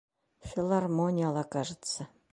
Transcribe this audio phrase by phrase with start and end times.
[0.49, 2.07] Филармонияла, кажется.